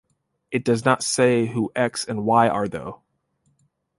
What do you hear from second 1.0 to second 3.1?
say who X and Y are though.